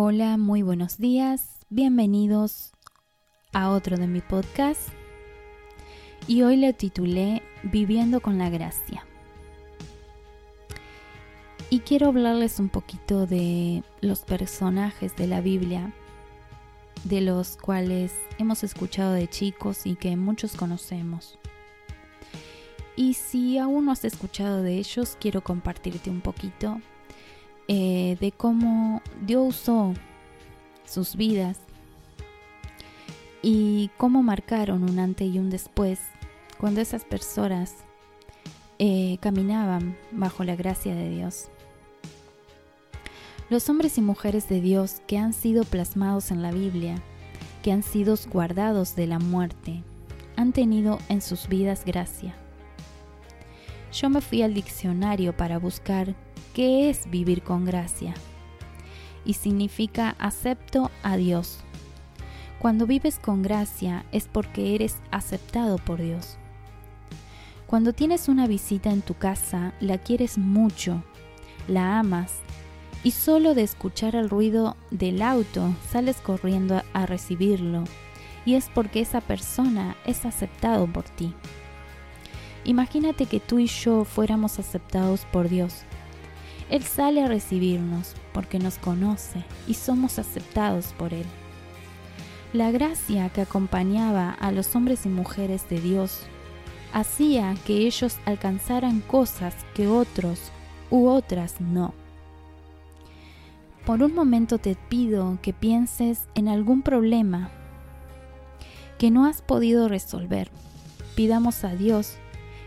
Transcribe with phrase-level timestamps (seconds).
[0.00, 2.70] Hola, muy buenos días, bienvenidos
[3.52, 4.90] a otro de mi podcast
[6.28, 9.04] y hoy le titulé Viviendo con la Gracia.
[11.68, 15.92] Y quiero hablarles un poquito de los personajes de la Biblia,
[17.02, 21.40] de los cuales hemos escuchado de chicos y que muchos conocemos.
[22.94, 26.80] Y si aún no has escuchado de ellos, quiero compartirte un poquito
[27.68, 29.94] eh, de cómo Dios usó
[30.86, 31.58] sus vidas
[33.42, 36.00] y cómo marcaron un antes y un después
[36.58, 37.74] cuando esas personas
[38.78, 41.48] eh, caminaban bajo la gracia de Dios.
[43.50, 47.02] Los hombres y mujeres de Dios que han sido plasmados en la Biblia,
[47.62, 49.82] que han sido guardados de la muerte,
[50.36, 52.34] han tenido en sus vidas gracia.
[53.92, 56.14] Yo me fui al diccionario para buscar
[56.58, 58.14] qué es vivir con gracia
[59.24, 61.60] y significa acepto a Dios.
[62.58, 66.36] Cuando vives con gracia es porque eres aceptado por Dios.
[67.68, 71.04] Cuando tienes una visita en tu casa, la quieres mucho,
[71.68, 72.40] la amas
[73.04, 77.84] y solo de escuchar el ruido del auto sales corriendo a recibirlo
[78.44, 81.32] y es porque esa persona es aceptado por ti.
[82.64, 85.84] Imagínate que tú y yo fuéramos aceptados por Dios.
[86.70, 91.26] Él sale a recibirnos porque nos conoce y somos aceptados por Él.
[92.52, 96.22] La gracia que acompañaba a los hombres y mujeres de Dios
[96.92, 100.40] hacía que ellos alcanzaran cosas que otros
[100.90, 101.94] u otras no.
[103.84, 107.50] Por un momento te pido que pienses en algún problema
[108.98, 110.50] que no has podido resolver.
[111.14, 112.16] Pidamos a Dios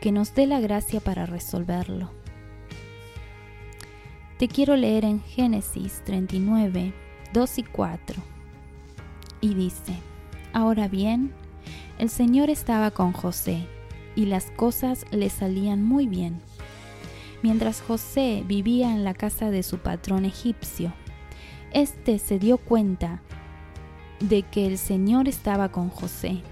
[0.00, 2.21] que nos dé la gracia para resolverlo.
[4.42, 6.92] Te quiero leer en Génesis 39,
[7.32, 8.22] 2 y 4.
[9.40, 9.94] Y dice,
[10.52, 11.32] Ahora bien,
[12.00, 13.68] el Señor estaba con José,
[14.16, 16.40] y las cosas le salían muy bien.
[17.44, 20.92] Mientras José vivía en la casa de su patrón egipcio,
[21.72, 23.22] este se dio cuenta
[24.18, 26.42] de que el Señor estaba con José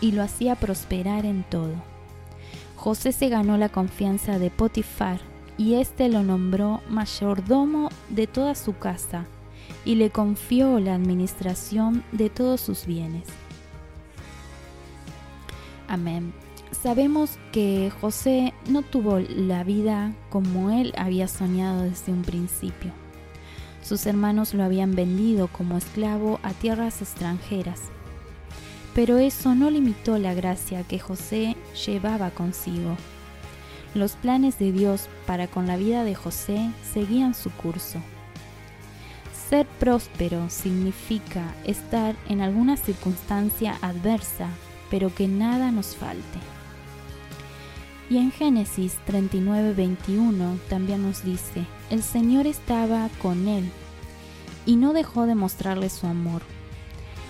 [0.00, 1.76] y lo hacía prosperar en todo.
[2.74, 5.27] José se ganó la confianza de Potifar
[5.58, 9.26] y éste lo nombró mayordomo de toda su casa
[9.84, 13.24] y le confió la administración de todos sus bienes.
[15.88, 16.32] Amén.
[16.70, 22.92] Sabemos que José no tuvo la vida como él había soñado desde un principio.
[23.82, 27.80] Sus hermanos lo habían vendido como esclavo a tierras extranjeras.
[28.94, 32.96] Pero eso no limitó la gracia que José llevaba consigo.
[33.98, 37.98] Los planes de Dios para con la vida de José seguían su curso.
[39.50, 44.50] Ser próspero significa estar en alguna circunstancia adversa,
[44.88, 46.38] pero que nada nos falte.
[48.08, 53.68] Y en Génesis 39:21 también nos dice, el Señor estaba con él
[54.64, 56.42] y no dejó de mostrarle su amor.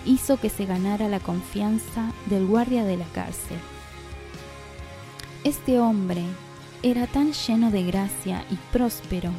[0.04, 3.56] Hizo que se ganara la confianza del guardia de la cárcel.
[5.44, 6.24] Este hombre
[6.82, 9.30] era tan lleno de gracia y próspero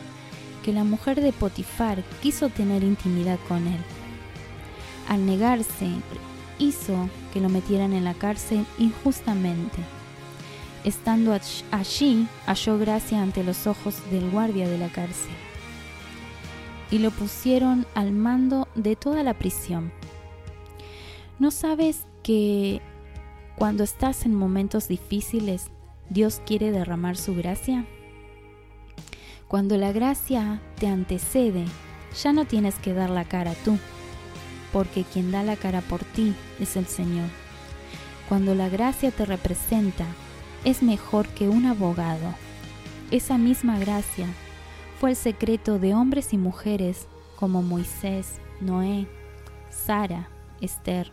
[0.63, 3.79] que la mujer de Potifar quiso tener intimidad con él.
[5.07, 5.88] Al negarse,
[6.59, 9.79] hizo que lo metieran en la cárcel injustamente
[10.83, 11.38] Estando
[11.72, 15.31] allí, halló gracia ante los ojos del guardia de la cárcel.
[16.89, 19.91] Y lo pusieron al mando de toda la prisión.
[21.38, 22.81] ¿No sabes que
[23.57, 25.69] cuando estás en momentos difíciles,
[26.09, 27.86] Dios quiere derramar su gracia?
[29.47, 31.66] Cuando la gracia te antecede,
[32.22, 33.78] ya no tienes que dar la cara tú,
[34.74, 37.28] porque quien da la cara por ti es el Señor.
[38.28, 40.06] Cuando la gracia te representa,
[40.64, 42.34] es mejor que un abogado.
[43.12, 44.28] Esa misma gracia
[45.00, 49.08] fue el secreto de hombres y mujeres como Moisés, Noé,
[49.69, 50.28] Sara,
[50.60, 51.12] Esther.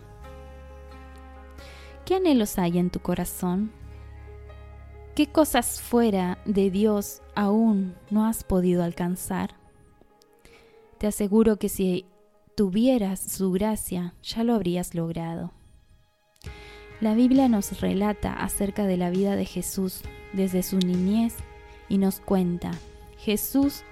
[2.06, 3.70] ¿Qué anhelos hay en tu corazón?
[5.16, 9.54] ¿Qué cosas fuera de Dios aún no has podido alcanzar?
[10.98, 12.04] Te aseguro que si
[12.54, 15.54] tuvieras su gracia ya lo habrías logrado.
[17.00, 20.02] La Biblia nos relata acerca de la vida de Jesús
[20.34, 21.34] desde su niñez
[21.88, 22.72] y nos cuenta,
[23.16, 23.84] Jesús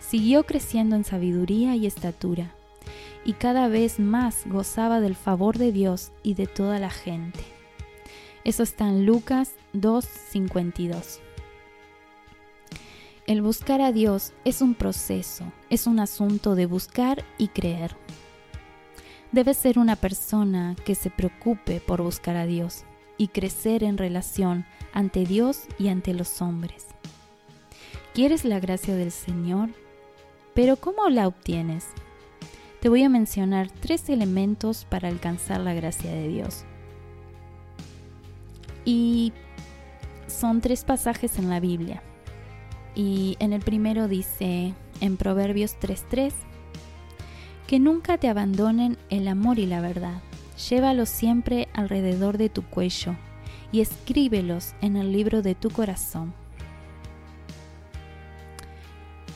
[0.00, 2.56] siguió creciendo en sabiduría y estatura,
[3.24, 7.61] y cada vez más gozaba del favor de Dios y de toda la gente.
[8.44, 11.20] Eso está en Lucas 2.52.
[13.26, 17.96] El buscar a Dios es un proceso, es un asunto de buscar y creer.
[19.30, 22.84] Debes ser una persona que se preocupe por buscar a Dios
[23.16, 26.88] y crecer en relación ante Dios y ante los hombres.
[28.12, 29.70] ¿Quieres la gracia del Señor?
[30.52, 31.86] Pero ¿cómo la obtienes?
[32.80, 36.64] Te voy a mencionar tres elementos para alcanzar la gracia de Dios.
[38.84, 39.32] Y
[40.26, 42.02] son tres pasajes en la Biblia.
[42.94, 46.32] Y en el primero dice en Proverbios 3:3,
[47.66, 50.20] que nunca te abandonen el amor y la verdad.
[50.68, 53.16] Llévalos siempre alrededor de tu cuello
[53.72, 56.34] y escríbelos en el libro de tu corazón.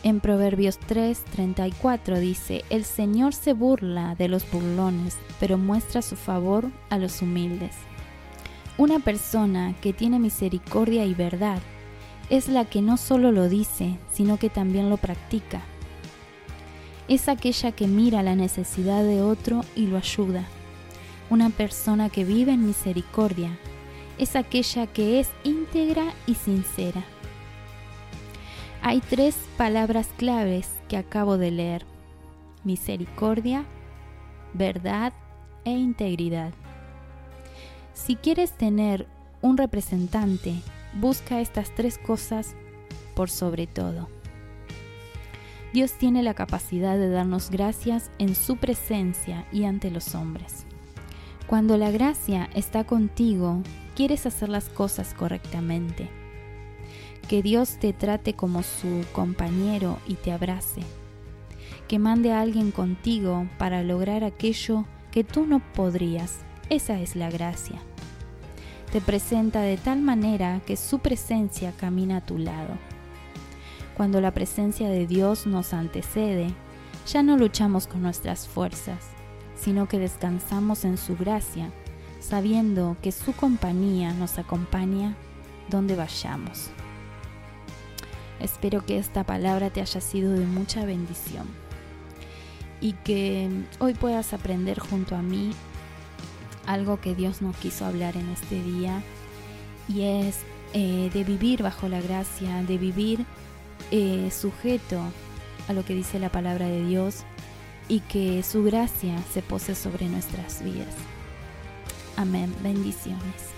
[0.02, 6.70] En Proverbios 3:34 dice, El Señor se burla de los burlones, pero muestra su favor
[6.90, 7.74] a los humildes.
[8.78, 11.60] Una persona que tiene misericordia y verdad
[12.28, 15.62] es la que no solo lo dice, sino que también lo practica.
[17.08, 20.44] Es aquella que mira la necesidad de otro y lo ayuda.
[21.30, 23.56] Una persona que vive en misericordia
[24.18, 27.02] es aquella que es íntegra y sincera.
[28.82, 31.86] Hay tres palabras claves que acabo de leer.
[32.62, 33.64] Misericordia,
[34.52, 35.14] verdad
[35.64, 36.52] e integridad.
[37.96, 39.08] Si quieres tener
[39.42, 40.54] un representante
[41.00, 42.54] Busca estas tres cosas
[43.14, 44.08] por sobre todo.
[45.74, 50.64] Dios tiene la capacidad de darnos gracias en su presencia y ante los hombres.
[51.46, 53.62] Cuando la gracia está contigo,
[53.94, 56.08] quieres hacer las cosas correctamente.
[57.28, 60.80] Que Dios te trate como su compañero y te abrace.
[61.88, 66.38] Que mande a alguien contigo para lograr aquello que tú no podrías.
[66.68, 67.80] Esa es la gracia
[68.96, 72.78] te presenta de tal manera que su presencia camina a tu lado.
[73.96, 76.48] Cuando la presencia de Dios nos antecede,
[77.06, 78.98] ya no luchamos con nuestras fuerzas,
[79.54, 81.70] sino que descansamos en su gracia,
[82.20, 85.16] sabiendo que su compañía nos acompaña
[85.68, 86.70] donde vayamos.
[88.40, 91.46] Espero que esta palabra te haya sido de mucha bendición
[92.80, 95.52] y que hoy puedas aprender junto a mí
[96.66, 99.02] algo que Dios nos quiso hablar en este día
[99.88, 100.40] y es
[100.74, 103.24] eh, de vivir bajo la gracia, de vivir
[103.90, 105.00] eh, sujeto
[105.68, 107.24] a lo que dice la palabra de Dios
[107.88, 110.94] y que su gracia se pose sobre nuestras vidas.
[112.16, 112.54] Amén.
[112.62, 113.55] Bendiciones.